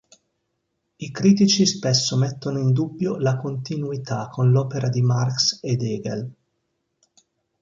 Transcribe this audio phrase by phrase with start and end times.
[0.97, 6.29] I critici spesso mettono in dubbio la continuità con l'opera di Marx ed Engels.